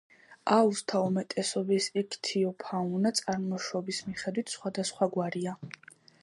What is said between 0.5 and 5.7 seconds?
აუზთა უმეტესობის იქთიოფაუნა წარმოშობის მიხედვით სხვადასხვაგვარია.